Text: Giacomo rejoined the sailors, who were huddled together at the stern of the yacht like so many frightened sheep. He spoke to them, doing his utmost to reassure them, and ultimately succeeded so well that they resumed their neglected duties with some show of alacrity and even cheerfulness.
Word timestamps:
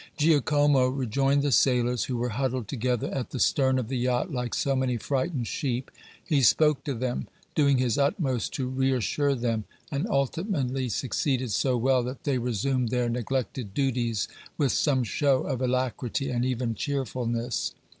Giacomo 0.17 0.87
rejoined 0.87 1.43
the 1.43 1.51
sailors, 1.51 2.05
who 2.05 2.17
were 2.17 2.29
huddled 2.29 2.67
together 2.67 3.07
at 3.13 3.29
the 3.29 3.39
stern 3.39 3.77
of 3.77 3.87
the 3.87 3.99
yacht 3.99 4.31
like 4.33 4.55
so 4.55 4.75
many 4.75 4.97
frightened 4.97 5.45
sheep. 5.45 5.91
He 6.25 6.41
spoke 6.41 6.83
to 6.85 6.95
them, 6.95 7.27
doing 7.53 7.77
his 7.77 7.99
utmost 7.99 8.51
to 8.53 8.65
reassure 8.67 9.35
them, 9.35 9.65
and 9.91 10.07
ultimately 10.09 10.89
succeeded 10.89 11.51
so 11.51 11.77
well 11.77 12.01
that 12.01 12.23
they 12.23 12.39
resumed 12.39 12.89
their 12.89 13.09
neglected 13.09 13.75
duties 13.75 14.27
with 14.57 14.71
some 14.71 15.03
show 15.03 15.43
of 15.43 15.61
alacrity 15.61 16.31
and 16.31 16.45
even 16.45 16.73
cheerfulness. 16.73 17.75